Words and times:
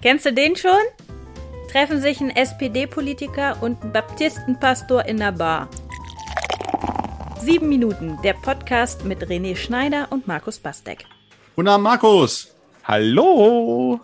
Kennst 0.00 0.26
du 0.26 0.32
den 0.32 0.54
schon? 0.54 0.70
Treffen 1.72 2.00
sich 2.00 2.20
ein 2.20 2.30
SPD-Politiker 2.30 3.60
und 3.60 3.82
ein 3.82 3.92
Baptistenpastor 3.92 5.04
in 5.06 5.16
der 5.16 5.32
Bar. 5.32 5.68
Sieben 7.40 7.68
Minuten, 7.68 8.16
der 8.22 8.34
Podcast 8.34 9.04
mit 9.04 9.26
René 9.26 9.56
Schneider 9.56 10.06
und 10.10 10.28
Markus 10.28 10.60
Bastek. 10.60 11.04
Guten 11.56 11.66
Abend, 11.66 11.82
Markus. 11.82 12.54
Hallo. 12.84 13.98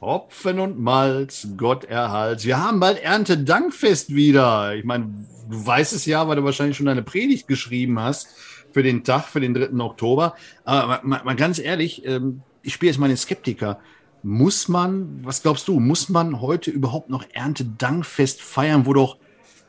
Hopfen 0.00 0.60
und 0.60 0.78
Malz, 0.78 1.48
Gott 1.56 1.82
erhalt. 1.82 2.44
Wir 2.44 2.62
haben 2.62 2.78
bald 2.78 3.02
Erntedankfest 3.02 4.14
wieder. 4.14 4.76
Ich 4.76 4.84
meine, 4.84 5.26
du 5.50 5.66
weißt 5.66 5.94
es 5.94 6.06
ja, 6.06 6.28
weil 6.28 6.36
du 6.36 6.44
wahrscheinlich 6.44 6.76
schon 6.76 6.86
deine 6.86 7.02
Predigt 7.02 7.48
geschrieben 7.48 7.98
hast 7.98 8.28
für 8.72 8.84
den 8.84 9.02
Tag, 9.02 9.24
für 9.24 9.40
den 9.40 9.52
3. 9.52 9.80
Oktober. 9.80 10.36
Aber 10.64 11.00
mal, 11.02 11.24
mal 11.24 11.34
ganz 11.34 11.58
ehrlich, 11.58 12.06
ähm, 12.06 12.42
ich 12.62 12.74
spiele 12.74 12.92
jetzt 12.92 13.00
mal 13.00 13.08
den 13.08 13.16
Skeptiker. 13.16 13.80
Muss 14.26 14.68
man, 14.68 15.20
was 15.22 15.42
glaubst 15.42 15.68
du, 15.68 15.78
muss 15.78 16.08
man 16.08 16.40
heute 16.40 16.70
überhaupt 16.70 17.10
noch 17.10 17.26
Erntedankfest 17.34 18.40
feiern, 18.40 18.86
wo 18.86 18.94
doch, 18.94 19.18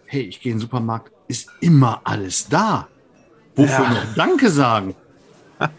hey, 0.06 0.22
ich 0.22 0.40
gehe 0.40 0.54
in 0.54 0.60
den 0.60 0.62
Supermarkt, 0.62 1.12
ist 1.28 1.50
immer 1.60 2.00
alles 2.06 2.48
da? 2.48 2.88
Wofür 3.58 3.84
ja. 3.84 3.94
noch 3.94 4.16
Danke 4.16 4.50
sagen? 4.50 4.96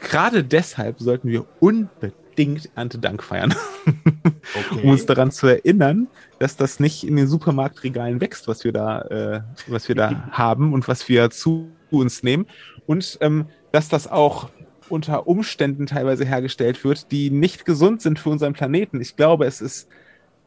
Gerade 0.00 0.42
deshalb 0.42 0.98
sollten 0.98 1.28
wir 1.28 1.44
unbedingt 1.60 2.70
Erntedank 2.74 3.22
feiern. 3.22 3.54
Okay. 3.84 4.82
um 4.82 4.88
uns 4.88 5.04
daran 5.04 5.30
zu 5.30 5.46
erinnern, 5.48 6.08
dass 6.38 6.56
das 6.56 6.80
nicht 6.80 7.06
in 7.06 7.16
den 7.16 7.26
Supermarktregalen 7.26 8.22
wächst, 8.22 8.48
was 8.48 8.64
wir 8.64 8.72
da, 8.72 9.02
äh, 9.02 9.40
was 9.66 9.88
wir 9.88 9.94
da 9.94 10.30
haben 10.30 10.72
und 10.72 10.88
was 10.88 11.06
wir 11.10 11.28
zu 11.28 11.70
uns 11.90 12.22
nehmen. 12.22 12.46
Und 12.86 13.18
ähm, 13.20 13.44
dass 13.72 13.90
das 13.90 14.10
auch 14.10 14.48
unter 14.90 15.26
Umständen 15.26 15.86
teilweise 15.86 16.24
hergestellt 16.24 16.84
wird, 16.84 17.10
die 17.12 17.30
nicht 17.30 17.64
gesund 17.64 18.02
sind 18.02 18.18
für 18.18 18.30
unseren 18.30 18.52
Planeten. 18.52 19.00
Ich 19.00 19.16
glaube, 19.16 19.46
es 19.46 19.60
ist 19.60 19.88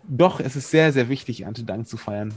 doch, 0.08 0.40
es 0.40 0.56
ist 0.56 0.70
sehr, 0.70 0.92
sehr 0.92 1.10
wichtig, 1.10 1.42
Erntedank 1.42 1.88
zu 1.88 1.98
feiern. 1.98 2.34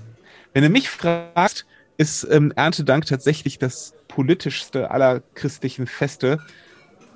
Wenn 0.53 0.63
du 0.63 0.71
mich 0.71 0.89
fragst, 0.89 1.67
ist 1.97 2.27
ähm, 2.31 2.53
Erntedank 2.55 3.07
tatsächlich 3.07 3.59
das 3.59 3.95
politischste 4.09 4.91
aller 4.91 5.21
christlichen 5.35 5.87
Feste. 5.87 6.39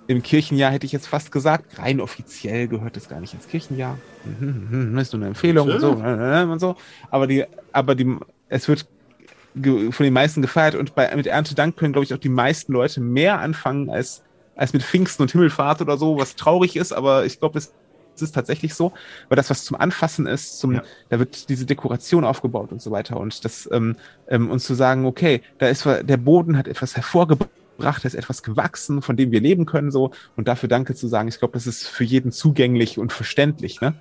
Im 0.06 0.22
Kirchenjahr 0.22 0.72
hätte 0.72 0.86
ich 0.86 0.92
jetzt 0.92 1.06
fast 1.06 1.30
gesagt, 1.30 1.78
rein 1.78 2.00
offiziell 2.00 2.66
gehört 2.66 2.96
es 2.96 3.08
gar 3.08 3.20
nicht 3.20 3.34
ins 3.34 3.46
Kirchenjahr. 3.46 3.98
Ist 4.96 5.12
nur 5.12 5.20
eine 5.20 5.28
Empfehlung 5.28 5.70
und 5.70 5.80
so, 5.80 6.02
äh, 6.02 6.42
äh, 6.42 6.44
und 6.44 6.58
so. 6.58 6.76
Aber 7.10 7.26
die, 7.26 7.44
aber 7.72 7.94
die, 7.94 8.16
es 8.48 8.68
wird 8.68 8.86
von 9.54 10.04
den 10.04 10.12
meisten 10.12 10.42
gefeiert 10.42 10.74
und 10.74 10.94
bei, 10.94 11.14
mit 11.14 11.26
Erntedank 11.26 11.76
können, 11.76 11.92
glaube 11.92 12.04
ich, 12.04 12.14
auch 12.14 12.18
die 12.18 12.28
meisten 12.28 12.72
Leute 12.72 13.00
mehr 13.00 13.40
anfangen 13.40 13.90
als 13.90 14.22
als 14.60 14.74
mit 14.74 14.82
Pfingsten 14.82 15.22
und 15.22 15.32
Himmelfahrt 15.32 15.80
oder 15.80 15.96
so, 15.96 16.18
was 16.18 16.36
traurig 16.36 16.76
ist, 16.76 16.92
aber 16.92 17.24
ich 17.24 17.40
glaube, 17.40 17.58
es 17.58 17.72
ist 18.20 18.34
tatsächlich 18.34 18.74
so, 18.74 18.92
weil 19.30 19.36
das, 19.36 19.48
was 19.48 19.64
zum 19.64 19.80
Anfassen 19.80 20.26
ist, 20.26 20.58
zum, 20.58 20.74
ja. 20.74 20.82
da 21.08 21.18
wird 21.18 21.48
diese 21.48 21.64
Dekoration 21.64 22.26
aufgebaut 22.26 22.70
und 22.70 22.82
so 22.82 22.90
weiter. 22.90 23.18
Und 23.18 23.42
das, 23.46 23.66
ähm, 23.72 23.96
ähm, 24.28 24.50
uns 24.50 24.64
zu 24.64 24.74
sagen, 24.74 25.06
okay, 25.06 25.40
da 25.56 25.68
ist 25.68 25.86
der 25.86 26.16
Boden 26.18 26.58
hat 26.58 26.68
etwas 26.68 26.94
hervorgebracht, 26.94 27.50
da 27.78 28.06
ist 28.06 28.14
etwas 28.14 28.42
gewachsen, 28.42 29.00
von 29.00 29.16
dem 29.16 29.30
wir 29.30 29.40
leben 29.40 29.64
können, 29.64 29.90
so, 29.90 30.10
und 30.36 30.46
dafür 30.46 30.68
Danke 30.68 30.94
zu 30.94 31.08
sagen, 31.08 31.30
ich 31.30 31.38
glaube, 31.38 31.54
das 31.54 31.66
ist 31.66 31.88
für 31.88 32.04
jeden 32.04 32.30
zugänglich 32.30 32.98
und 32.98 33.14
verständlich. 33.14 33.80
Ne? 33.80 33.94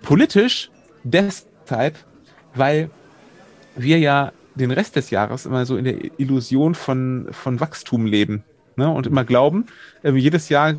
Politisch 0.00 0.70
deshalb, 1.04 1.98
weil 2.54 2.88
wir 3.76 3.98
ja 3.98 4.32
den 4.54 4.70
Rest 4.70 4.96
des 4.96 5.10
Jahres 5.10 5.44
immer 5.44 5.66
so 5.66 5.76
in 5.76 5.84
der 5.84 6.18
Illusion 6.18 6.74
von, 6.74 7.28
von 7.30 7.60
Wachstum 7.60 8.06
leben 8.06 8.42
ne? 8.76 8.90
und 8.90 9.06
immer 9.06 9.24
glauben, 9.24 9.66
äh, 10.02 10.12
jedes 10.12 10.48
Jahr 10.48 10.74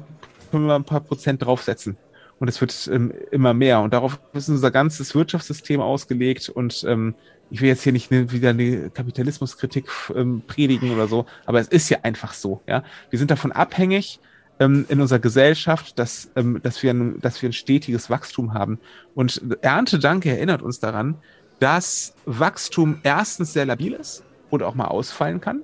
können 0.52 0.68
wir 0.68 0.76
ein 0.76 0.84
paar 0.84 1.02
Prozent 1.02 1.44
draufsetzen. 1.44 1.98
Und 2.40 2.48
es 2.48 2.60
wird 2.60 2.90
ähm, 2.92 3.14
immer 3.32 3.54
mehr. 3.54 3.80
Und 3.80 3.94
darauf 3.94 4.20
ist 4.34 4.50
unser 4.50 4.72
ganzes 4.72 5.16
Wirtschaftssystem 5.16 5.80
ausgelegt. 5.80 6.50
Und 6.50 6.84
ähm, 6.88 7.16
ich 7.50 7.62
will 7.62 7.70
jetzt 7.70 7.84
hier 7.84 7.94
nicht 7.94 8.12
ne, 8.12 8.32
wieder 8.32 8.50
eine 8.50 8.90
Kapitalismuskritik 8.90 9.86
ähm, 10.16 10.42
predigen 10.46 10.92
oder 10.92 11.08
so, 11.08 11.26
aber 11.46 11.60
es 11.60 11.68
ist 11.68 11.90
ja 11.90 12.00
einfach 12.02 12.34
so. 12.34 12.62
Ja, 12.68 12.84
wir 13.12 13.20
sind 13.20 13.32
davon 13.32 13.52
abhängig 13.52 14.20
ähm, 14.60 14.86
in 14.90 15.00
unserer 15.00 15.20
Gesellschaft, 15.20 16.00
dass, 16.00 16.32
ähm, 16.36 16.60
dass, 16.64 16.82
wir 16.82 16.92
ein, 16.92 17.22
dass 17.22 17.42
wir 17.42 17.50
ein 17.50 17.54
stetiges 17.54 18.10
Wachstum 18.10 18.54
haben. 18.54 18.80
Und 19.14 19.42
Erntedank 19.62 20.26
erinnert 20.26 20.62
uns 20.62 20.80
daran, 20.80 21.16
dass 21.60 22.16
Wachstum 22.26 23.00
erstens 23.04 23.54
sehr 23.54 23.66
labil 23.66 23.94
ist 23.94 24.24
oder 24.50 24.68
auch 24.68 24.76
mal 24.76 24.88
ausfallen 24.88 25.40
kann. 25.40 25.62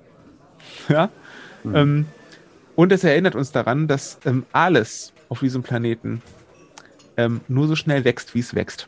Ja. 0.90 1.10
Mhm. 1.64 2.06
Und 2.80 2.94
es 2.94 3.04
erinnert 3.04 3.36
uns 3.36 3.52
daran, 3.52 3.90
dass 3.90 4.22
ähm, 4.24 4.46
alles 4.54 5.12
auf 5.28 5.42
diesem 5.42 5.64
Planeten 5.64 6.22
ähm, 7.18 7.42
nur 7.50 7.68
so 7.68 7.76
schnell 7.76 8.06
wächst, 8.06 8.36
wie 8.36 8.40
es 8.40 8.56
wächst. 8.56 8.88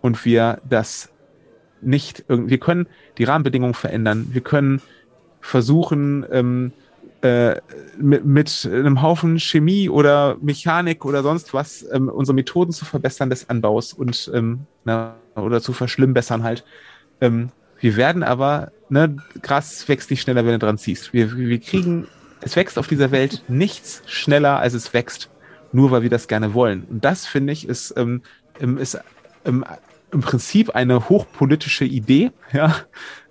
Und 0.00 0.24
wir 0.24 0.60
das 0.62 1.08
nicht, 1.80 2.24
wir 2.28 2.58
können 2.58 2.86
die 3.18 3.24
Rahmenbedingungen 3.24 3.74
verändern. 3.74 4.28
Wir 4.30 4.42
können 4.42 4.80
versuchen, 5.40 6.24
ähm, 6.30 6.70
äh, 7.22 7.56
mit, 7.98 8.24
mit, 8.24 8.70
einem 8.72 9.02
Haufen 9.02 9.40
Chemie 9.40 9.88
oder 9.88 10.36
Mechanik 10.40 11.04
oder 11.04 11.24
sonst 11.24 11.52
was 11.52 11.84
ähm, 11.90 12.08
unsere 12.08 12.36
Methoden 12.36 12.70
zu 12.70 12.84
verbessern 12.84 13.28
des 13.28 13.50
Anbaus 13.50 13.92
und 13.92 14.30
ähm, 14.34 14.66
na, 14.84 15.16
oder 15.34 15.60
zu 15.60 15.72
verschlimmbessern 15.72 16.44
halt. 16.44 16.64
Ähm, 17.20 17.50
wir 17.80 17.96
werden 17.96 18.22
aber, 18.22 18.70
ne, 18.88 19.16
Gras 19.42 19.88
wächst 19.88 20.10
nicht 20.12 20.22
schneller, 20.22 20.44
wenn 20.46 20.52
du 20.52 20.58
dran 20.60 20.78
ziehst. 20.78 21.12
Wir, 21.12 21.36
wir 21.36 21.58
kriegen 21.58 22.06
es 22.46 22.54
wächst 22.54 22.78
auf 22.78 22.86
dieser 22.86 23.10
Welt 23.10 23.42
nichts 23.48 24.02
schneller, 24.06 24.60
als 24.60 24.72
es 24.72 24.94
wächst, 24.94 25.30
nur 25.72 25.90
weil 25.90 26.02
wir 26.02 26.10
das 26.10 26.28
gerne 26.28 26.54
wollen. 26.54 26.84
Und 26.84 27.04
das, 27.04 27.26
finde 27.26 27.52
ich, 27.52 27.68
ist, 27.68 27.92
ähm, 27.96 28.22
ist 28.78 29.00
ähm, 29.44 29.64
im 30.12 30.20
Prinzip 30.20 30.70
eine 30.70 31.08
hochpolitische 31.08 31.84
Idee, 31.84 32.30
ja, 32.52 32.76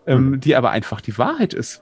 ähm, 0.05 0.31
mhm. 0.31 0.39
die 0.41 0.57
aber 0.57 0.71
einfach 0.71 0.99
die 0.99 1.17
Wahrheit 1.17 1.53
ist. 1.53 1.81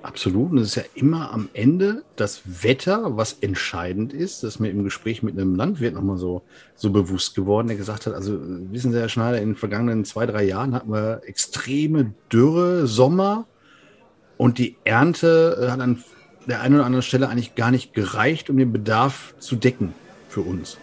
Absolut. 0.00 0.52
Und 0.52 0.58
es 0.58 0.68
ist 0.68 0.74
ja 0.76 0.84
immer 0.94 1.30
am 1.30 1.50
Ende 1.52 2.02
das 2.16 2.40
Wetter, 2.62 3.18
was 3.18 3.34
entscheidend 3.34 4.14
ist. 4.14 4.42
Das 4.42 4.54
ist 4.54 4.60
mir 4.60 4.70
im 4.70 4.82
Gespräch 4.82 5.22
mit 5.22 5.38
einem 5.38 5.56
Landwirt 5.56 5.92
nochmal 5.92 6.16
so, 6.16 6.40
so 6.74 6.88
bewusst 6.88 7.34
geworden, 7.34 7.68
der 7.68 7.76
gesagt 7.76 8.06
hat, 8.06 8.14
also 8.14 8.38
wissen 8.40 8.92
Sie, 8.92 8.98
Herr 8.98 9.10
Schneider, 9.10 9.42
in 9.42 9.50
den 9.50 9.56
vergangenen 9.56 10.06
zwei, 10.06 10.24
drei 10.24 10.44
Jahren 10.44 10.74
hatten 10.74 10.90
wir 10.90 11.20
extreme 11.26 12.14
Dürre, 12.32 12.86
Sommer, 12.86 13.46
und 14.40 14.56
die 14.56 14.76
Ernte 14.84 15.58
äh, 15.60 15.70
hat 15.70 15.80
an 15.80 16.02
der 16.48 16.62
einen 16.62 16.76
oder 16.76 16.86
anderen 16.86 17.02
Stelle 17.02 17.28
eigentlich 17.28 17.56
gar 17.56 17.70
nicht 17.70 17.92
gereicht, 17.92 18.48
um 18.48 18.56
den 18.56 18.72
Bedarf 18.72 19.34
zu 19.38 19.54
decken 19.54 19.92
für 20.30 20.40
uns. 20.40 20.78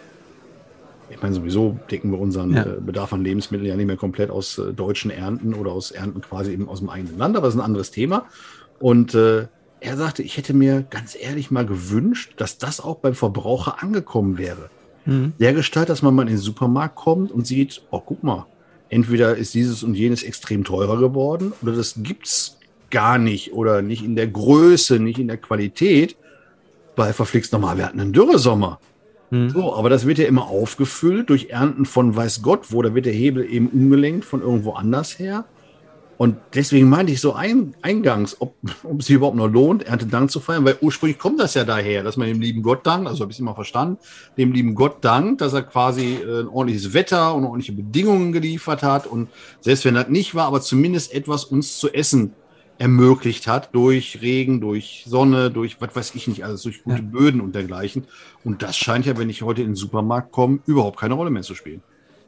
Ich 1.09 1.19
meine, 1.23 1.34
sowieso 1.34 1.79
decken 1.90 2.12
wir 2.12 2.19
unseren 2.19 2.53
ja. 2.53 2.67
Äh, 2.67 2.79
Bedarf 2.79 3.13
an 3.13 3.23
Lebensmitteln 3.23 3.67
ja 3.67 3.75
nicht 3.75 3.88
mehr 3.88 3.97
komplett 3.97 4.29
aus 4.29 4.59
äh, 4.59 4.73
deutschen 4.73 5.09
Ernten 5.09 5.56
oder 5.56 5.72
aus 5.72 5.90
Ernten 5.90 6.22
quasi 6.22 6.51
eben 6.51 6.69
aus 6.69 6.81
dem 6.81 6.90
eigenen 6.91 7.17
Land, 7.17 7.35
aber 7.35 7.47
das 7.47 7.56
ist 7.56 7.59
ein 7.59 7.66
anderes 7.66 7.90
Thema. 7.90 8.28
Und 8.78 9.16
äh, 9.16 9.47
er 9.79 9.97
sagte, 9.97 10.22
ich 10.22 10.38
hätte 10.38 10.53
mir 10.53 10.84
ganz 10.84 11.17
ehrlich 11.19 11.50
mal 11.50 11.66
gewünscht, 11.66 12.35
dass 12.38 12.59
das 12.59 12.79
auch 12.79 12.97
beim 12.97 13.16
Verbraucher 13.16 13.81
angekommen 13.81 14.38
wäre. 14.38 14.69
Mhm. 15.06 15.34
Der 15.40 15.53
Gestalt, 15.53 15.90
dass 15.90 16.03
man 16.03 16.13
mal 16.13 16.22
in 16.22 16.28
den 16.28 16.38
Supermarkt 16.38 16.94
kommt 16.94 17.31
und 17.31 17.47
sieht, 17.47 17.81
oh, 17.90 18.03
guck 18.06 18.22
mal, 18.22 18.46
entweder 18.90 19.35
ist 19.35 19.56
dieses 19.56 19.81
und 19.81 19.96
jenes 19.96 20.22
extrem 20.22 20.63
teurer 20.63 21.00
geworden 21.00 21.53
oder 21.63 21.72
das 21.72 21.96
gibt 21.97 22.28
es 22.28 22.56
gar 22.90 23.18
nicht 23.18 23.53
oder 23.53 23.81
nicht 23.81 24.03
in 24.03 24.16
der 24.16 24.28
Größe, 24.28 25.00
nicht 25.00 25.20
in 25.20 25.28
der 25.28 25.38
Qualität, 25.38 26.16
weil 26.96 27.14
verflixt 27.14 27.53
nochmal, 27.53 27.78
wir 27.78 27.86
hatten 27.86 28.00
einen 28.00 28.14
Dürresommer. 28.14 28.80
Hm. 29.30 29.50
So, 29.50 29.75
aber 29.75 29.90
das 29.90 30.06
wird 30.06 30.20
ja 30.20 30.25
immer 30.25 30.48
aufgefüllt 30.48 31.30
durch 31.30 31.50
Ernten 31.50 31.86
von 31.86 32.16
weiß 32.16 32.42
Gott 32.42 32.72
wo, 32.72 32.81
da 32.81 32.96
wird 32.96 33.06
der 33.06 33.14
Hebel 33.14 33.46
eben 33.46 33.68
umgelenkt 33.68 34.26
von 34.26 34.42
irgendwo 34.42 34.74
anders 34.74 35.20
her. 35.20 35.46
Und 36.18 36.38
deswegen 36.56 36.90
meinte 36.90 37.14
ich 37.14 37.22
so 37.22 37.34
ein, 37.34 37.76
eingangs, 37.84 38.42
ob, 38.42 38.56
ob 38.84 39.02
es 39.02 39.06
sich 39.06 39.16
überhaupt 39.16 39.38
noch 39.38 39.47
lohnt, 39.47 39.84
Erntedank 39.84 40.31
zu 40.31 40.40
feiern, 40.40 40.66
weil 40.66 40.78
ursprünglich 40.81 41.20
kommt 41.20 41.40
das 41.40 41.53
ja 41.53 41.64
daher, 41.64 42.02
dass 42.02 42.18
man 42.18 42.28
dem 42.28 42.42
lieben 42.42 42.64
Gott 42.64 42.88
dankt, 42.88 43.08
also 43.08 43.22
habe 43.22 43.31
ich 43.31 43.36
es 43.36 43.40
immer 43.40 43.53
verstanden, 43.53 44.00
dem 44.36 44.52
lieben 44.52 44.74
Gott 44.74 44.97
dankt, 45.02 45.42
dass 45.42 45.53
er 45.53 45.62
quasi 45.62 46.16
äh, 46.16 46.41
ein 46.41 46.47
ordentliches 46.47 46.96
Wetter 46.96 47.35
und 47.35 47.44
ordentliche 47.46 47.73
Bedingungen 47.73 48.32
geliefert 48.32 48.82
hat. 48.82 49.06
Und 49.06 49.29
selbst 49.61 49.85
wenn 49.85 49.94
das 49.94 50.09
nicht 50.09 50.34
war, 50.34 50.47
aber 50.47 50.61
zumindest 50.61 51.14
etwas 51.14 51.44
uns 51.44 51.78
zu 51.78 51.94
essen 51.94 52.34
ermöglicht 52.79 53.47
hat 53.47 53.74
durch 53.74 54.20
Regen, 54.22 54.62
durch 54.62 55.03
Sonne, 55.08 55.52
durch 55.52 55.78
was 55.79 55.96
weiß 55.96 56.16
ich 56.16 56.28
nicht, 56.28 56.44
alles 56.44 56.62
durch 56.62 56.84
gute 56.84 57.02
ja. 57.02 57.09
Böden 57.09 57.41
und 57.41 57.56
dergleichen. 57.56 58.06
Und 58.44 58.62
das 58.62 58.78
scheint 58.78 59.06
ja, 59.06 59.18
wenn 59.18 59.29
ich 59.29 59.41
heute 59.41 59.62
in 59.62 59.70
den 59.70 59.76
Supermarkt 59.76 60.32
komme, 60.32 60.59
überhaupt 60.66 61.00
keine 61.00 61.16
Rolle 61.16 61.29
mehr 61.29 61.44
zu 61.44 61.56
spielen. 61.56 61.82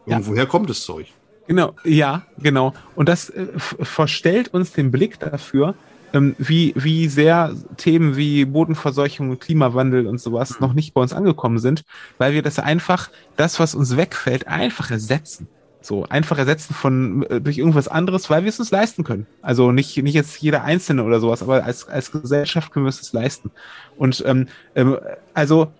Irgendwoher 0.05 0.43
ja. 0.43 0.45
kommt 0.45 0.69
das 0.69 0.81
Zeug? 0.81 1.07
Genau, 1.47 1.75
ja, 1.83 2.23
genau. 2.37 2.73
Und 2.95 3.09
das 3.09 3.29
äh, 3.29 3.47
verstellt 3.57 4.53
uns 4.53 4.71
den 4.71 4.91
Blick 4.91 5.19
dafür, 5.19 5.75
ähm, 6.13 6.35
wie, 6.37 6.73
wie 6.75 7.07
sehr 7.07 7.55
Themen 7.77 8.15
wie 8.15 8.45
Bodenverseuchung 8.45 9.29
und 9.29 9.39
Klimawandel 9.39 10.07
und 10.07 10.19
sowas 10.19 10.59
mhm. 10.59 10.67
noch 10.67 10.73
nicht 10.73 10.93
bei 10.93 11.01
uns 11.01 11.13
angekommen 11.13 11.59
sind, 11.59 11.83
weil 12.17 12.33
wir 12.33 12.41
das 12.41 12.59
einfach, 12.59 13.09
das, 13.35 13.59
was 13.59 13.75
uns 13.75 13.97
wegfällt, 13.97 14.47
einfach 14.47 14.91
ersetzen. 14.91 15.47
So 15.81 16.05
einfach 16.09 16.37
ersetzen 16.37 16.73
von 16.73 17.23
äh, 17.23 17.39
durch 17.39 17.57
irgendwas 17.57 17.87
anderes, 17.87 18.29
weil 18.29 18.43
wir 18.43 18.49
es 18.49 18.59
uns 18.59 18.71
leisten 18.71 19.03
können. 19.03 19.27
Also 19.41 19.71
nicht, 19.71 19.95
nicht 19.97 20.13
jetzt 20.13 20.41
jeder 20.41 20.63
Einzelne 20.63 21.03
oder 21.03 21.19
sowas, 21.19 21.41
aber 21.41 21.63
als, 21.63 21.87
als 21.87 22.11
Gesellschaft 22.11 22.71
können 22.71 22.85
wir 22.85 22.89
es 22.89 22.99
uns 22.99 23.13
leisten. 23.13 23.51
Und 23.97 24.23
ähm, 24.25 24.47
ähm, 24.75 24.97
also 25.33 25.71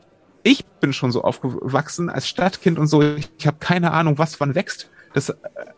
ich 0.44 0.66
bin 0.66 0.94
schon 0.94 1.12
so 1.12 1.24
aufgewachsen 1.24 2.10
als 2.10 2.28
Stadtkind 2.28 2.80
und 2.80 2.88
so, 2.88 3.02
ich, 3.02 3.30
ich 3.38 3.46
habe 3.46 3.58
keine 3.60 3.92
Ahnung, 3.92 4.18
was 4.18 4.40
wann 4.40 4.56
wächst. 4.56 4.90
Das 5.14 5.30
äh, 5.30 5.36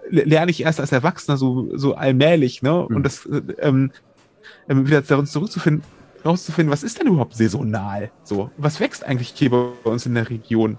lerne 0.10 0.52
ich 0.52 0.62
erst 0.64 0.80
als 0.80 0.92
Erwachsener 0.92 1.38
so, 1.38 1.76
so 1.76 1.96
allmählich, 1.96 2.62
ne? 2.62 2.86
Mhm. 2.88 2.96
Und 2.96 3.04
das 3.04 3.26
äh, 3.26 3.42
ähm, 3.60 3.92
ähm, 4.70 4.88
wieder 4.88 5.02
darin 5.02 5.26
zurückzufinden, 5.26 5.84
rauszufinden, 6.24 6.72
was 6.72 6.84
ist 6.84 7.00
denn 7.00 7.08
überhaupt 7.08 7.36
saisonal? 7.36 8.12
So, 8.24 8.52
was 8.58 8.80
wächst 8.80 9.04
eigentlich 9.04 9.34
hier 9.36 9.50
bei 9.50 9.90
uns 9.90 10.06
in 10.06 10.16
der 10.16 10.30
Region? 10.30 10.78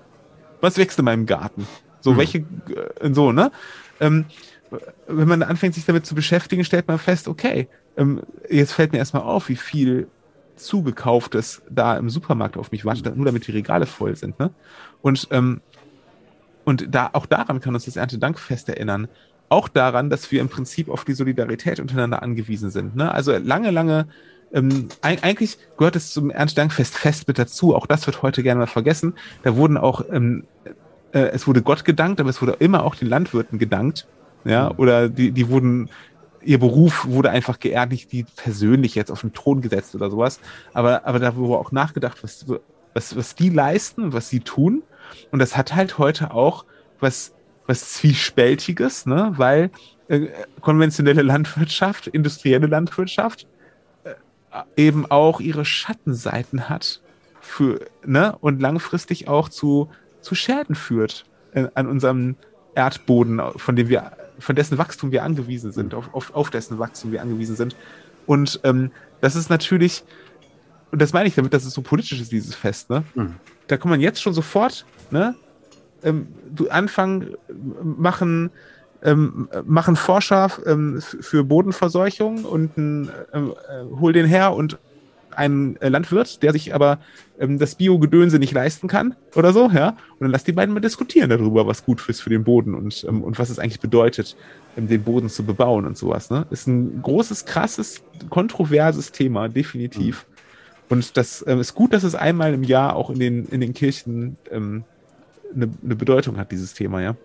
Was 0.60 0.78
wächst 0.78 0.98
in 0.98 1.04
meinem 1.04 1.26
Garten? 1.26 1.66
So, 2.02 2.12
mhm. 2.12 2.18
welche, 2.18 2.38
äh, 2.38 3.12
so, 3.12 3.32
ne? 3.32 3.50
Ähm, 4.00 4.26
wenn 5.06 5.28
man 5.28 5.42
anfängt, 5.42 5.74
sich 5.74 5.84
damit 5.84 6.06
zu 6.06 6.14
beschäftigen, 6.14 6.64
stellt 6.64 6.88
man 6.88 6.98
fest, 6.98 7.28
okay, 7.28 7.68
ähm, 7.96 8.22
jetzt 8.48 8.72
fällt 8.72 8.92
mir 8.92 8.98
erstmal 8.98 9.22
auf, 9.22 9.48
wie 9.48 9.56
viel 9.56 10.08
zugekauftes 10.56 11.62
da 11.70 11.96
im 11.96 12.10
Supermarkt 12.10 12.56
auf 12.56 12.72
mich 12.72 12.84
wartet, 12.84 13.16
nur 13.16 13.26
damit 13.26 13.46
die 13.46 13.52
Regale 13.52 13.86
voll 13.86 14.16
sind. 14.16 14.38
Ne? 14.38 14.50
Und, 15.00 15.28
ähm, 15.30 15.60
und 16.64 16.94
da, 16.94 17.10
auch 17.12 17.26
daran 17.26 17.60
kann 17.60 17.74
uns 17.74 17.86
das 17.86 17.96
Erntedankfest 17.96 18.68
erinnern. 18.68 19.08
Auch 19.48 19.68
daran, 19.68 20.08
dass 20.08 20.30
wir 20.30 20.40
im 20.40 20.48
Prinzip 20.48 20.88
auf 20.88 21.04
die 21.04 21.12
Solidarität 21.12 21.80
untereinander 21.80 22.22
angewiesen 22.22 22.70
sind. 22.70 22.96
Ne? 22.96 23.12
Also 23.12 23.36
lange, 23.36 23.70
lange, 23.70 24.06
ähm, 24.52 24.88
eigentlich 25.00 25.58
gehört 25.76 25.96
es 25.96 26.12
zum 26.12 26.30
Erntedankfest 26.30 26.96
fest 26.96 27.28
mit 27.28 27.38
dazu. 27.38 27.74
Auch 27.74 27.86
das 27.86 28.06
wird 28.06 28.22
heute 28.22 28.42
gerne 28.42 28.60
mal 28.60 28.66
vergessen. 28.66 29.14
Da 29.42 29.56
wurden 29.56 29.76
auch, 29.76 30.04
ähm, 30.10 30.44
äh, 31.12 31.30
es 31.32 31.46
wurde 31.46 31.62
Gott 31.62 31.84
gedankt, 31.84 32.20
aber 32.20 32.30
es 32.30 32.40
wurde 32.42 32.56
immer 32.58 32.84
auch 32.84 32.94
den 32.94 33.08
Landwirten 33.08 33.58
gedankt. 33.58 34.06
Ja, 34.44 34.70
mhm. 34.70 34.78
oder 34.78 35.08
die, 35.08 35.30
die 35.30 35.48
wurden 35.48 35.88
ihr 36.44 36.58
Beruf 36.58 37.06
wurde 37.06 37.30
einfach 37.30 37.60
geehrt, 37.60 37.90
nicht 37.90 38.12
die 38.12 38.24
persönlich 38.24 38.94
jetzt 38.94 39.10
auf 39.10 39.20
den 39.20 39.32
Thron 39.32 39.60
gesetzt 39.60 39.94
oder 39.94 40.10
sowas. 40.10 40.40
Aber, 40.72 41.06
aber 41.06 41.18
da 41.18 41.36
wurde 41.36 41.58
auch 41.58 41.72
nachgedacht, 41.72 42.22
was, 42.22 42.46
was, 42.94 43.16
was 43.16 43.34
die 43.34 43.48
leisten, 43.48 44.12
was 44.12 44.28
sie 44.28 44.40
tun. 44.40 44.82
Und 45.30 45.38
das 45.38 45.56
hat 45.56 45.74
halt 45.74 45.98
heute 45.98 46.32
auch 46.32 46.64
was, 47.00 47.32
was 47.66 47.92
Zwiespältiges, 47.92 49.06
ne? 49.06 49.32
weil 49.36 49.70
äh, 50.08 50.28
konventionelle 50.60 51.22
Landwirtschaft, 51.22 52.06
industrielle 52.06 52.66
Landwirtschaft 52.66 53.46
äh, 54.04 54.14
eben 54.76 55.10
auch 55.10 55.40
ihre 55.40 55.64
Schattenseiten 55.64 56.68
hat 56.68 57.00
für, 57.40 57.80
ne? 58.04 58.36
und 58.40 58.60
langfristig 58.60 59.28
auch 59.28 59.48
zu, 59.48 59.90
zu 60.22 60.34
Schäden 60.34 60.74
führt 60.74 61.24
äh, 61.52 61.68
an 61.74 61.86
unserem 61.86 62.36
Erdboden, 62.74 63.40
von 63.56 63.76
dem 63.76 63.88
wir 63.88 64.12
von 64.38 64.56
dessen 64.56 64.78
Wachstum 64.78 65.12
wir 65.12 65.22
angewiesen 65.22 65.72
sind, 65.72 65.94
auf, 65.94 66.12
auf, 66.12 66.34
auf 66.34 66.50
dessen 66.50 66.78
Wachstum 66.78 67.12
wir 67.12 67.22
angewiesen 67.22 67.54
sind. 67.54 67.76
Und 68.26 68.60
ähm, 68.64 68.90
das 69.20 69.36
ist 69.36 69.50
natürlich, 69.50 70.04
und 70.90 71.00
das 71.00 71.12
meine 71.12 71.28
ich 71.28 71.34
damit, 71.34 71.54
dass 71.54 71.64
es 71.64 71.74
so 71.74 71.82
politisch 71.82 72.20
ist, 72.20 72.32
dieses 72.32 72.54
Fest, 72.54 72.90
ne? 72.90 73.04
Mhm. 73.14 73.34
Da 73.68 73.76
kann 73.76 73.90
man 73.90 74.00
jetzt 74.00 74.20
schon 74.20 74.34
sofort, 74.34 74.84
ne? 75.10 75.34
Ähm, 76.02 76.28
du 76.50 76.68
anfangen, 76.68 77.36
machen, 77.82 78.50
ähm, 79.02 79.48
machen 79.64 79.94
Forscher 79.94 80.50
ähm, 80.66 81.00
für 81.00 81.44
Bodenverseuchung 81.44 82.44
und 82.44 82.76
ähm, 82.76 83.08
äh, 83.32 83.84
hol 84.00 84.12
den 84.12 84.26
her 84.26 84.54
und 84.54 84.78
ein 85.36 85.76
äh, 85.80 85.88
Landwirt, 85.88 86.42
der 86.42 86.52
sich 86.52 86.74
aber 86.74 86.98
ähm, 87.38 87.58
das 87.58 87.74
Bio-Gedönse 87.74 88.38
nicht 88.38 88.52
leisten 88.52 88.88
kann 88.88 89.16
oder 89.34 89.52
so, 89.52 89.70
ja. 89.70 89.90
Und 89.90 90.20
dann 90.20 90.30
lass 90.30 90.44
die 90.44 90.52
beiden 90.52 90.74
mal 90.74 90.80
diskutieren 90.80 91.30
darüber, 91.30 91.66
was 91.66 91.84
gut 91.84 92.08
ist 92.08 92.20
für 92.20 92.30
den 92.30 92.44
Boden 92.44 92.74
und, 92.74 93.04
ähm, 93.08 93.22
und 93.22 93.38
was 93.38 93.50
es 93.50 93.58
eigentlich 93.58 93.80
bedeutet, 93.80 94.36
ähm, 94.76 94.88
den 94.88 95.02
Boden 95.02 95.28
zu 95.28 95.44
bebauen 95.44 95.86
und 95.86 95.96
sowas. 95.96 96.30
Ne? 96.30 96.46
Ist 96.50 96.66
ein 96.66 97.02
großes, 97.02 97.44
krasses, 97.44 98.02
kontroverses 98.30 99.12
Thema, 99.12 99.48
definitiv. 99.48 100.26
Mhm. 100.28 100.32
Und 100.88 101.16
das 101.16 101.44
ähm, 101.46 101.60
ist 101.60 101.74
gut, 101.74 101.92
dass 101.92 102.02
es 102.04 102.14
einmal 102.14 102.52
im 102.52 102.64
Jahr 102.64 102.96
auch 102.96 103.10
in 103.10 103.18
den, 103.18 103.46
in 103.46 103.60
den 103.60 103.72
Kirchen 103.72 104.36
ähm, 104.50 104.84
eine, 105.54 105.70
eine 105.82 105.96
Bedeutung 105.96 106.36
hat, 106.36 106.52
dieses 106.52 106.74
Thema, 106.74 107.00
ja. 107.00 107.16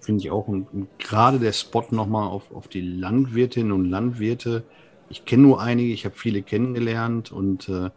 Finde 0.00 0.22
ich 0.22 0.30
auch. 0.30 0.48
Und, 0.48 0.72
und 0.72 0.88
gerade 0.98 1.38
der 1.38 1.52
Spot 1.52 1.84
nochmal 1.90 2.28
auf, 2.28 2.50
auf 2.54 2.68
die 2.68 2.80
Landwirtinnen 2.80 3.72
und 3.72 3.90
Landwirte, 3.90 4.62
ich 5.10 5.24
kenne 5.24 5.42
nur 5.42 5.60
einige, 5.60 5.92
ich 5.92 6.04
habe 6.04 6.16
viele 6.16 6.42
kennengelernt 6.42 7.32
und 7.32 7.68
äh, 7.68 7.90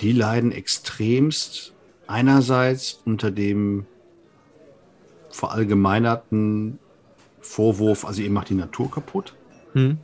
die 0.00 0.12
leiden 0.12 0.52
extremst 0.52 1.72
einerseits 2.06 3.00
unter 3.04 3.30
dem 3.30 3.86
verallgemeinerten 5.30 6.78
Vorwurf, 7.40 8.04
also 8.04 8.22
ihr 8.22 8.30
macht 8.30 8.50
die 8.50 8.54
Natur 8.54 8.90
kaputt, 8.90 9.34
hm. 9.72 9.98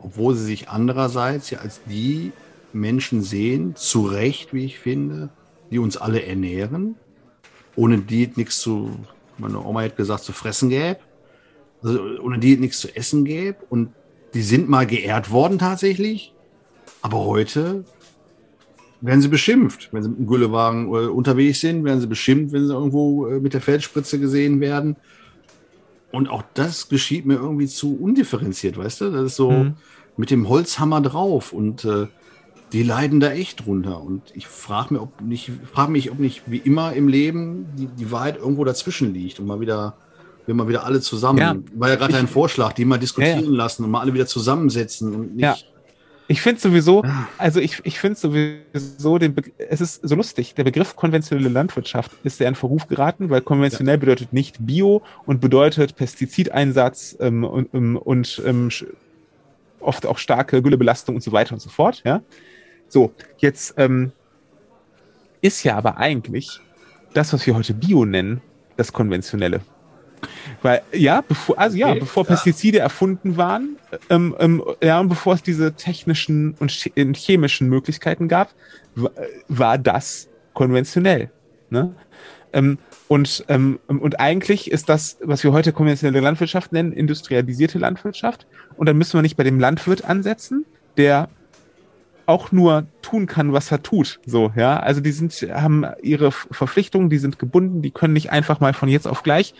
obwohl 0.00 0.34
sie 0.34 0.44
sich 0.44 0.68
andererseits 0.68 1.50
ja 1.50 1.60
als 1.60 1.80
die 1.84 2.32
Menschen 2.72 3.22
sehen, 3.22 3.76
zu 3.76 4.06
Recht, 4.06 4.52
wie 4.52 4.64
ich 4.64 4.78
finde, 4.78 5.30
die 5.70 5.78
uns 5.78 5.96
alle 5.96 6.24
ernähren, 6.24 6.96
ohne 7.76 7.98
die 7.98 8.30
nichts 8.36 8.58
zu, 8.58 8.90
meine 9.38 9.64
Oma 9.64 9.82
hat 9.82 9.96
gesagt, 9.96 10.24
zu 10.24 10.32
fressen 10.32 10.68
gäbe, 10.68 11.00
also 11.82 12.00
ohne 12.20 12.38
die 12.38 12.56
nichts 12.56 12.80
zu 12.80 12.94
essen 12.94 13.24
gäbe 13.24 13.58
und 13.70 13.92
die 14.34 14.42
sind 14.42 14.68
mal 14.68 14.86
geehrt 14.86 15.30
worden 15.30 15.58
tatsächlich, 15.58 16.34
aber 17.02 17.24
heute 17.24 17.84
werden 19.00 19.20
sie 19.20 19.28
beschimpft. 19.28 19.90
Wenn 19.92 20.02
sie 20.02 20.08
mit 20.08 20.18
dem 20.18 20.26
Güllewagen 20.26 20.86
äh, 20.86 21.06
unterwegs 21.06 21.60
sind, 21.60 21.84
werden 21.84 22.00
sie 22.00 22.06
beschimpft, 22.06 22.52
wenn 22.52 22.66
sie 22.66 22.72
irgendwo 22.72 23.26
äh, 23.26 23.40
mit 23.40 23.54
der 23.54 23.60
Feldspritze 23.60 24.18
gesehen 24.18 24.60
werden. 24.60 24.96
Und 26.10 26.28
auch 26.28 26.42
das 26.54 26.88
geschieht 26.88 27.26
mir 27.26 27.34
irgendwie 27.34 27.66
zu 27.66 27.96
undifferenziert, 27.96 28.78
weißt 28.78 29.02
du? 29.02 29.10
Das 29.10 29.24
ist 29.24 29.36
so 29.36 29.50
mhm. 29.50 29.74
mit 30.16 30.30
dem 30.30 30.48
Holzhammer 30.48 31.00
drauf 31.00 31.52
und 31.52 31.84
äh, 31.84 32.06
die 32.72 32.82
leiden 32.82 33.20
da 33.20 33.30
echt 33.32 33.66
drunter. 33.66 34.00
Und 34.00 34.22
ich 34.34 34.46
frage 34.46 34.94
mich, 34.94 35.02
ob 35.02 35.20
nicht, 35.20 35.50
frage 35.72 35.92
mich, 35.92 36.10
ob 36.10 36.18
nicht 36.18 36.42
wie 36.46 36.58
immer 36.58 36.92
im 36.92 37.08
Leben 37.08 37.66
die, 37.76 37.86
die 37.86 38.10
Wahrheit 38.10 38.38
irgendwo 38.38 38.64
dazwischen 38.64 39.12
liegt 39.12 39.38
und 39.38 39.46
mal 39.46 39.60
wieder 39.60 39.96
wir 40.46 40.54
mal 40.54 40.68
wieder 40.68 40.84
alle 40.84 41.00
zusammen. 41.00 41.38
Ja, 41.38 41.56
War 41.74 41.88
ja 41.88 41.96
gerade 41.96 42.12
dein 42.12 42.28
Vorschlag, 42.28 42.72
die 42.72 42.84
mal 42.84 42.98
diskutieren 42.98 43.44
ja, 43.44 43.50
ja. 43.50 43.56
lassen 43.56 43.84
und 43.84 43.90
mal 43.90 44.00
alle 44.00 44.14
wieder 44.14 44.26
zusammensetzen 44.26 45.14
und 45.14 45.36
nicht. 45.36 45.42
Ja. 45.42 45.56
Ich 46.26 46.40
finde 46.40 46.58
sowieso, 46.58 47.04
also 47.36 47.60
ich, 47.60 47.82
ich 47.84 47.98
finde 47.98 48.18
sowieso, 48.18 49.18
den 49.18 49.36
es 49.58 49.82
ist 49.82 50.08
so 50.08 50.14
lustig, 50.14 50.54
der 50.54 50.64
Begriff 50.64 50.96
konventionelle 50.96 51.50
Landwirtschaft 51.50 52.12
ist 52.24 52.40
ja 52.40 52.48
in 52.48 52.54
Verruf 52.54 52.88
geraten, 52.88 53.28
weil 53.28 53.42
konventionell 53.42 53.98
bedeutet 53.98 54.32
nicht 54.32 54.56
Bio 54.60 55.02
und 55.26 55.42
bedeutet 55.42 55.96
Pestizideinsatz 55.96 57.16
ähm, 57.20 57.44
und, 57.44 57.74
ähm, 57.74 57.98
und 57.98 58.42
ähm, 58.46 58.70
oft 59.80 60.06
auch 60.06 60.16
starke 60.16 60.62
Güllebelastung 60.62 61.16
und 61.16 61.20
so 61.20 61.32
weiter 61.32 61.52
und 61.52 61.60
so 61.60 61.68
fort. 61.68 62.00
Ja? 62.06 62.22
So, 62.88 63.12
jetzt 63.38 63.74
ähm, 63.76 64.12
ist 65.42 65.62
ja 65.62 65.76
aber 65.76 65.98
eigentlich 65.98 66.58
das, 67.12 67.34
was 67.34 67.46
wir 67.46 67.54
heute 67.54 67.74
Bio 67.74 68.06
nennen, 68.06 68.40
das 68.78 68.94
Konventionelle. 68.94 69.60
Weil, 70.64 70.80
ja, 70.94 71.20
bevor, 71.20 71.58
also 71.58 71.76
ja, 71.76 71.90
okay, 71.90 72.00
bevor 72.00 72.24
Pestizide 72.24 72.78
erfunden 72.78 73.36
waren, 73.36 73.76
ähm, 74.08 74.34
ähm, 74.38 74.64
ja, 74.82 74.98
und 74.98 75.10
bevor 75.10 75.34
es 75.34 75.42
diese 75.42 75.74
technischen 75.74 76.54
und 76.58 76.70
chemischen 76.70 77.68
Möglichkeiten 77.68 78.28
gab, 78.28 78.48
war 79.48 79.76
das 79.76 80.30
konventionell. 80.54 81.30
Ne? 81.68 81.94
Ähm, 82.54 82.78
und, 83.08 83.44
ähm, 83.48 83.78
und 83.88 84.18
eigentlich 84.18 84.70
ist 84.70 84.88
das, 84.88 85.18
was 85.20 85.44
wir 85.44 85.52
heute 85.52 85.74
konventionelle 85.74 86.20
Landwirtschaft 86.20 86.72
nennen, 86.72 86.92
industrialisierte 86.92 87.78
Landwirtschaft. 87.78 88.46
Und 88.78 88.88
dann 88.88 88.96
müssen 88.96 89.18
wir 89.18 89.22
nicht 89.22 89.36
bei 89.36 89.44
dem 89.44 89.60
Landwirt 89.60 90.06
ansetzen, 90.06 90.64
der 90.96 91.28
auch 92.24 92.52
nur 92.52 92.86
tun 93.02 93.26
kann, 93.26 93.52
was 93.52 93.70
er 93.70 93.82
tut. 93.82 94.18
So, 94.24 94.50
ja. 94.56 94.80
Also 94.80 95.02
die 95.02 95.12
sind, 95.12 95.34
haben 95.34 95.84
ihre 96.00 96.32
Verpflichtungen, 96.32 97.10
die 97.10 97.18
sind 97.18 97.38
gebunden, 97.38 97.82
die 97.82 97.90
können 97.90 98.14
nicht 98.14 98.32
einfach 98.32 98.60
mal 98.60 98.72
von 98.72 98.88
jetzt 98.88 99.06
auf 99.06 99.22
gleich 99.22 99.52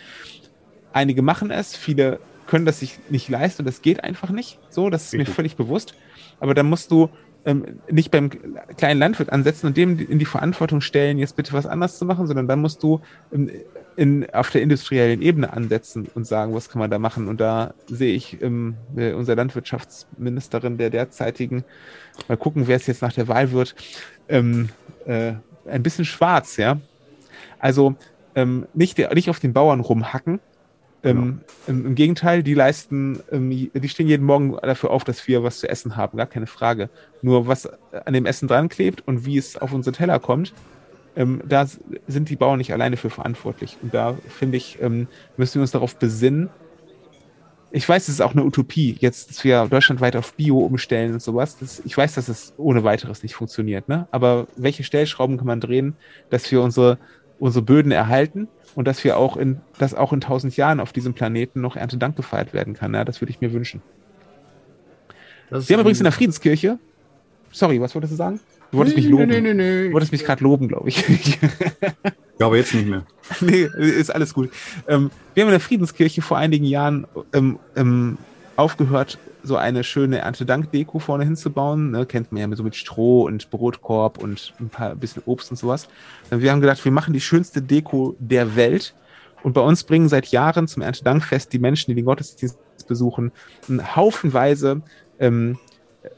Einige 0.95 1.21
machen 1.21 1.51
es, 1.51 1.75
viele 1.75 2.21
können 2.47 2.65
das 2.65 2.79
sich 2.79 2.99
nicht 3.09 3.27
leisten 3.27 3.63
und 3.63 3.65
das 3.65 3.81
geht 3.81 4.01
einfach 4.05 4.29
nicht. 4.29 4.59
So, 4.69 4.89
das 4.89 5.07
ist 5.07 5.13
Richtig. 5.13 5.27
mir 5.27 5.33
völlig 5.33 5.55
bewusst. 5.57 5.93
Aber 6.39 6.53
dann 6.53 6.67
musst 6.67 6.89
du 6.89 7.09
ähm, 7.43 7.81
nicht 7.91 8.11
beim 8.11 8.29
kleinen 8.77 9.01
Landwirt 9.01 9.29
ansetzen 9.29 9.67
und 9.67 9.75
dem 9.75 9.99
in 9.99 10.19
die 10.19 10.25
Verantwortung 10.25 10.79
stellen, 10.79 11.17
jetzt 11.17 11.35
bitte 11.35 11.51
was 11.51 11.65
anders 11.65 11.97
zu 11.97 12.05
machen, 12.05 12.27
sondern 12.27 12.47
dann 12.47 12.61
musst 12.61 12.81
du 12.81 13.01
in, 13.29 13.51
in, 13.97 14.29
auf 14.33 14.51
der 14.51 14.61
industriellen 14.61 15.21
Ebene 15.21 15.51
ansetzen 15.51 16.07
und 16.15 16.25
sagen, 16.25 16.53
was 16.53 16.69
kann 16.69 16.79
man 16.79 16.89
da 16.89 16.97
machen. 16.97 17.27
Und 17.27 17.41
da 17.41 17.73
sehe 17.87 18.15
ich 18.15 18.41
ähm, 18.41 18.75
äh, 18.95 19.11
unsere 19.11 19.35
Landwirtschaftsministerin 19.35 20.77
der 20.77 20.91
derzeitigen, 20.91 21.65
mal 22.29 22.37
gucken, 22.37 22.67
wer 22.67 22.77
es 22.77 22.87
jetzt 22.87 23.01
nach 23.01 23.11
der 23.11 23.27
Wahl 23.27 23.51
wird, 23.51 23.75
ähm, 24.29 24.69
äh, 25.05 25.33
ein 25.69 25.83
bisschen 25.83 26.05
schwarz, 26.05 26.55
ja. 26.55 26.79
Also 27.59 27.95
ähm, 28.33 28.65
nicht, 28.73 28.97
nicht 29.13 29.29
auf 29.29 29.41
den 29.41 29.51
Bauern 29.51 29.81
rumhacken, 29.81 30.39
ähm, 31.05 31.41
genau. 31.67 31.79
im, 31.79 31.85
im, 31.87 31.95
Gegenteil, 31.95 32.43
die 32.43 32.53
leisten, 32.53 33.19
ähm, 33.31 33.49
die 33.49 33.89
stehen 33.89 34.07
jeden 34.07 34.25
Morgen 34.25 34.57
dafür 34.61 34.91
auf, 34.91 35.03
dass 35.03 35.27
wir 35.27 35.43
was 35.43 35.59
zu 35.59 35.69
essen 35.69 35.95
haben, 35.95 36.17
gar 36.17 36.27
keine 36.27 36.47
Frage. 36.47 36.89
Nur 37.21 37.47
was 37.47 37.69
an 37.91 38.13
dem 38.13 38.25
Essen 38.25 38.47
dran 38.47 38.69
klebt 38.69 39.07
und 39.07 39.25
wie 39.25 39.37
es 39.37 39.57
auf 39.57 39.71
unsere 39.71 39.95
Teller 39.95 40.19
kommt, 40.19 40.53
ähm, 41.15 41.41
da 41.45 41.65
sind 42.07 42.29
die 42.29 42.35
Bauern 42.35 42.57
nicht 42.57 42.73
alleine 42.73 42.97
für 42.97 43.09
verantwortlich. 43.09 43.77
Und 43.81 43.93
da 43.93 44.17
finde 44.27 44.57
ich, 44.57 44.81
ähm, 44.81 45.07
müssen 45.37 45.55
wir 45.55 45.61
uns 45.61 45.71
darauf 45.71 45.95
besinnen, 45.95 46.49
ich 47.75 47.89
weiß, 47.89 48.03
es 48.03 48.15
ist 48.15 48.21
auch 48.21 48.31
eine 48.31 48.45
Utopie, 48.45 48.95
jetzt, 49.01 49.29
dass 49.29 49.43
wir 49.43 49.67
deutschlandweit 49.69 50.15
auf 50.15 50.33
Bio 50.35 50.59
umstellen 50.59 51.11
und 51.11 51.21
sowas. 51.21 51.57
Das, 51.57 51.81
ich 51.83 51.97
weiß, 51.97 52.13
dass 52.13 52.29
es 52.29 52.53
ohne 52.55 52.85
weiteres 52.85 53.21
nicht 53.21 53.35
funktioniert, 53.35 53.89
ne? 53.89 54.07
Aber 54.11 54.47
welche 54.55 54.85
Stellschrauben 54.85 55.35
kann 55.35 55.47
man 55.47 55.59
drehen, 55.59 55.97
dass 56.29 56.49
wir 56.51 56.61
unsere, 56.61 56.97
unsere 57.39 57.63
Böden 57.63 57.91
erhalten 57.91 58.47
und 58.75 58.87
dass 58.87 59.03
wir 59.03 59.17
auch 59.17 59.37
in, 59.37 59.61
dass 59.77 59.93
auch 59.93 60.13
in 60.13 60.21
tausend 60.21 60.55
Jahren 60.57 60.79
auf 60.79 60.93
diesem 60.93 61.13
Planeten 61.13 61.61
noch 61.61 61.75
Erntedank 61.75 62.15
gefeiert 62.15 62.53
werden 62.53 62.73
kann. 62.73 62.93
Ja? 62.93 63.05
Das 63.05 63.21
würde 63.21 63.31
ich 63.31 63.41
mir 63.41 63.53
wünschen. 63.53 63.81
wir 65.49 65.59
haben 65.59 65.81
übrigens 65.81 65.99
in 65.99 66.05
der 66.05 66.13
Friedenskirche, 66.13 66.79
sorry, 67.51 67.81
was 67.81 67.95
wolltest 67.95 68.13
du 68.13 68.17
sagen? 68.17 68.39
Du 68.71 68.79
wolltest 68.79 68.97
nee, 68.97 69.03
mich 69.03 69.11
loben. 69.11 69.27
Nee, 69.27 69.41
nee, 69.41 69.53
nee, 69.53 69.87
Du 69.87 69.93
wolltest 69.93 70.11
mich 70.11 70.23
gerade 70.23 70.43
loben, 70.43 70.67
glaube 70.67 70.89
ich. 70.89 71.03
ja, 72.39 72.45
aber 72.45 72.57
jetzt 72.57 72.73
nicht 72.73 72.87
mehr. 72.87 73.05
nee, 73.41 73.67
ist 73.77 74.13
alles 74.13 74.33
gut. 74.33 74.51
Ähm, 74.87 75.11
wir 75.33 75.41
haben 75.43 75.49
in 75.49 75.53
der 75.53 75.59
Friedenskirche 75.59 76.21
vor 76.21 76.37
einigen 76.37 76.65
Jahren 76.65 77.07
ähm, 77.33 77.59
ähm, 77.75 78.17
aufgehört, 78.55 79.17
so 79.45 79.57
eine 79.57 79.83
schöne 79.83 80.19
Erntedank-Deko 80.19 80.99
vorne 80.99 81.23
hinzubauen. 81.23 81.91
Ne, 81.91 82.05
kennt 82.05 82.31
man 82.31 82.49
ja 82.49 82.55
so 82.55 82.63
mit 82.63 82.75
Stroh 82.75 83.23
und 83.25 83.49
Brotkorb 83.49 84.17
und 84.17 84.53
ein 84.59 84.69
paar 84.69 84.95
bisschen 84.95 85.23
Obst 85.25 85.51
und 85.51 85.57
sowas. 85.57 85.87
Wir 86.29 86.51
haben 86.51 86.61
gedacht, 86.61 86.83
wir 86.83 86.91
machen 86.91 87.13
die 87.13 87.21
schönste 87.21 87.61
Deko 87.61 88.15
der 88.19 88.55
Welt. 88.55 88.93
Und 89.43 89.53
bei 89.53 89.61
uns 89.61 89.83
bringen 89.83 90.09
seit 90.09 90.27
Jahren 90.27 90.67
zum 90.67 90.81
Erntedankfest 90.81 91.53
die 91.53 91.59
Menschen, 91.59 91.91
die 91.91 91.95
den 91.95 92.05
Gottesdienst 92.05 92.57
besuchen, 92.87 93.31
haufenweise 93.95 94.81
ähm, 95.19 95.59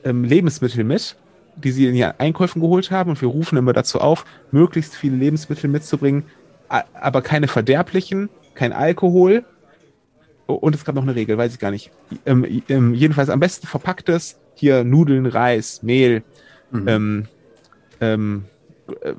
ähm, 0.04 0.24
Lebensmittel 0.24 0.84
mit 0.84 1.18
die 1.58 1.72
sie 1.72 1.88
in 1.88 1.96
ihren 1.96 2.14
Einkäufen 2.20 2.62
geholt 2.62 2.92
haben. 2.92 3.10
Und 3.10 3.22
wir 3.22 3.28
rufen 3.28 3.58
immer 3.58 3.74
dazu 3.74 4.00
auf, 4.00 4.26
möglichst 4.52 4.96
viele 4.96 5.16
Lebensmittel 5.16 5.70
mitzubringen, 5.70 6.24
aber 6.70 7.22
keine 7.22 7.48
verderblichen, 7.48 8.30
kein 8.54 8.74
Alkohol. 8.74 9.44
Und 10.48 10.76
es 10.76 10.86
gab 10.86 10.96
noch 10.96 11.04
eine 11.04 11.16
Regel, 11.16 11.38
weiß 11.38 11.54
ich 11.54 11.60
gar 11.60 11.72
nicht. 11.72 11.92
Ähm, 12.26 12.64
ähm, 12.70 12.94
jedenfalls 12.94 13.30
am 13.30 13.40
besten 13.40 13.68
verpacktes, 13.68 14.40
hier 14.56 14.84
Nudeln, 14.84 15.26
Reis, 15.26 15.84
Mehl, 15.84 16.24
mhm. 16.72 16.88
ähm, 16.88 17.26
ähm 18.02 18.46
äh, 19.02 19.14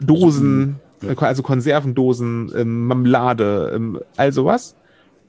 Dosen, 0.00 0.80
also 1.16 1.42
Konservendosen, 1.42 2.52
ähm, 2.56 2.86
Marmelade, 2.86 3.72
ähm, 3.74 4.00
all 4.16 4.32
sowas 4.32 4.74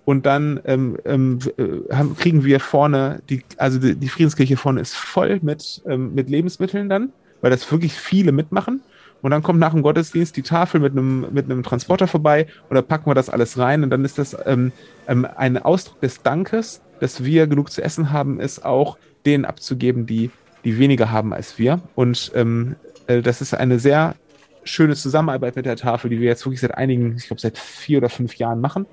und 0.05 0.25
dann 0.25 0.59
ähm, 0.65 0.97
ähm, 1.05 1.39
äh, 1.57 1.93
haben, 1.93 2.15
kriegen 2.17 2.43
wir 2.43 2.59
vorne, 2.59 3.21
die, 3.29 3.43
also 3.57 3.79
die, 3.79 3.95
die 3.95 4.09
Friedenskirche 4.09 4.57
vorne 4.57 4.81
ist 4.81 4.95
voll 4.95 5.39
mit, 5.41 5.81
ähm, 5.85 6.13
mit 6.13 6.29
Lebensmitteln 6.29 6.89
dann, 6.89 7.13
weil 7.41 7.51
das 7.51 7.69
wirklich 7.71 7.93
viele 7.93 8.31
mitmachen. 8.31 8.81
Und 9.23 9.31
dann 9.31 9.41
kommt 9.41 9.57
nach 9.57 9.71
dem 9.71 9.81
Gottesdienst 9.81 10.35
die 10.35 10.41
Tafel 10.41 10.81
mit 10.81 10.91
einem, 10.91 11.27
mit 11.31 11.45
einem 11.45 11.63
Transporter 11.63 12.07
vorbei 12.07 12.45
und 12.69 12.75
da 12.75 12.81
packen 12.81 13.09
wir 13.09 13.15
das 13.15 13.29
alles 13.29 13.57
rein 13.57 13.81
und 13.81 13.89
dann 13.89 14.03
ist 14.03 14.19
das 14.19 14.35
ähm, 14.45 14.73
ähm, 15.07 15.25
ein 15.37 15.57
Ausdruck 15.57 16.01
des 16.01 16.21
Dankes, 16.21 16.81
dass 16.99 17.23
wir 17.23 17.47
genug 17.47 17.71
zu 17.71 17.81
essen 17.81 18.11
haben, 18.11 18.41
ist 18.41 18.65
auch 18.65 18.97
denen 19.25 19.45
abzugeben, 19.45 20.05
die, 20.05 20.29
die 20.65 20.77
weniger 20.77 21.09
haben 21.09 21.33
als 21.33 21.57
wir. 21.57 21.79
Und 21.95 22.33
ähm, 22.35 22.75
äh, 23.07 23.21
das 23.21 23.39
ist 23.39 23.53
eine 23.53 23.79
sehr 23.79 24.15
schöne 24.65 24.95
Zusammenarbeit 24.95 25.55
mit 25.55 25.65
der 25.65 25.77
Tafel, 25.77 26.09
die 26.09 26.19
wir 26.19 26.27
jetzt 26.27 26.45
wirklich 26.45 26.59
seit 26.59 26.77
einigen, 26.77 27.15
ich 27.15 27.27
glaube 27.27 27.41
seit 27.41 27.57
vier 27.57 27.99
oder 27.99 28.09
fünf 28.09 28.35
Jahren 28.35 28.59
machen. 28.59 28.85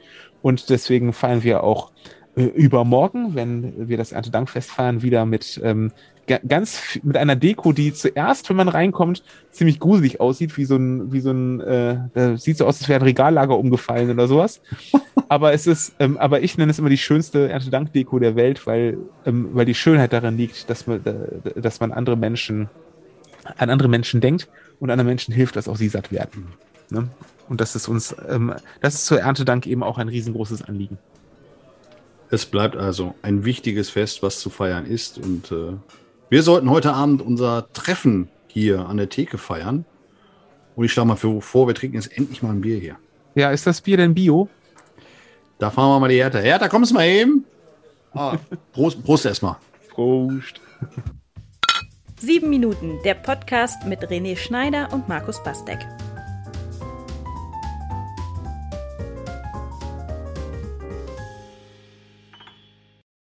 Und 0.43 0.71
deswegen 0.71 1.13
feiern 1.13 1.43
wir 1.43 1.65
auch 1.65 1.91
übermorgen, 2.37 3.35
wenn 3.35 3.89
wir 3.89 3.97
das 3.97 4.13
Erntedankfest 4.13 4.71
feiern, 4.71 5.03
wieder 5.03 5.27
mit 5.27 5.61
ähm, 5.65 5.93
ganz 6.39 6.99
mit 7.03 7.17
einer 7.17 7.37
Deko, 7.37 7.73
die 7.73 7.93
zuerst, 7.93 8.49
wenn 8.49 8.57
man 8.57 8.69
reinkommt, 8.69 9.23
ziemlich 9.51 9.81
gruselig 9.81 10.21
aussieht, 10.21 10.57
wie 10.57 10.65
so 10.65 10.77
ein, 10.77 11.13
wie 11.13 11.21
so 11.21 11.31
ein, 11.31 11.61
äh, 11.61 11.97
da 12.15 12.37
sieht 12.37 12.57
so 12.59 12.67
aus, 12.67 12.79
als 12.81 12.89
wäre 12.89 13.01
ein 13.01 13.05
Regallager 13.05 13.59
umgefallen 13.59 14.11
oder 14.11 14.29
sowas. 14.29 14.61
aber 15.29 15.53
es 15.53 15.67
ist, 15.67 15.95
ähm, 15.99 16.17
aber 16.19 16.43
ich 16.43 16.57
nenne 16.57 16.71
es 16.71 16.79
immer 16.79 16.89
die 16.89 16.99
schönste 16.99 17.49
Erntedankdeko 17.49 18.19
der 18.19 18.37
Welt, 18.37 18.67
weil, 18.67 18.99
ähm, 19.27 19.51
weil 19.53 19.67
die 19.67 19.75
Schönheit 19.75 20.13
darin 20.13 20.37
liegt, 20.37 20.71
dass 20.71 20.87
man, 20.87 21.05
äh, 21.05 21.61
dass 21.61 21.81
man 21.81 21.93
andere 21.93 22.17
Menschen, 22.17 22.69
an 23.57 23.71
andere 23.71 23.89
Menschen 23.89 24.21
denkt 24.21 24.49
und 24.79 24.91
anderen 24.91 25.09
Menschen 25.09 25.35
hilft, 25.35 25.57
dass 25.57 25.69
auch 25.69 25.77
sie 25.77 25.89
satt 25.89 26.13
werden. 26.13 26.49
Ne? 26.91 27.09
Und 27.49 27.61
das 27.61 27.75
ist 27.75 27.89
uns, 27.89 28.15
ähm, 28.29 28.55
das 28.81 28.95
ist 28.95 29.07
zur 29.07 29.21
Erntedank 29.21 29.67
eben 29.67 29.83
auch 29.83 29.99
ein 29.99 30.09
riesengroßes 30.09 30.63
Anliegen. 30.63 30.99
Es 32.31 32.47
bleibt 32.47 32.77
also 32.77 33.15
ein 33.23 33.45
wichtiges 33.45 33.91
Fest, 33.91 34.23
was 34.23 34.39
zu 34.39 34.51
feiern 34.51 34.87
ist. 34.87 35.19
Und 35.19 35.51
äh, 35.51 35.77
wir 36.29 36.43
sollten 36.43 36.71
heute 36.71 36.93
Abend 36.93 37.23
unser 37.23 37.73
Treffen 37.73 38.29
hier 38.47 38.89
an 38.89 38.97
der 38.97 39.09
Theke 39.09 39.37
feiern. 39.37 39.85
Und 40.77 40.85
ich 40.85 40.93
schlage 40.93 41.09
mal 41.09 41.17
vor, 41.17 41.67
wir 41.67 41.75
trinken 41.75 41.97
jetzt 41.97 42.17
endlich 42.17 42.43
mal 42.43 42.51
ein 42.51 42.61
Bier 42.61 42.79
hier. 42.79 42.97
Ja, 43.35 43.51
ist 43.51 43.67
das 43.67 43.81
Bier 43.81 43.97
denn 43.97 44.15
Bio? 44.15 44.49
Da 45.59 45.71
fahren 45.71 45.91
wir 45.91 46.01
mal 46.01 46.09
die 46.09 46.17
Hertha. 46.17 46.39
Hertha, 46.39 46.69
kommst 46.69 46.93
du 46.93 46.95
mal 46.95 47.07
eben? 47.07 47.45
Ah, 48.13 48.37
Prost, 48.73 49.03
Prost 49.05 49.27
erstmal. 49.27 49.57
Prost. 49.91 50.61
Sieben 52.19 52.49
Minuten, 52.49 52.99
der 53.05 53.15
Podcast 53.15 53.87
mit 53.87 54.01
René 54.01 54.37
Schneider 54.37 54.93
und 54.93 55.09
Markus 55.09 55.43
Bastek. 55.43 55.79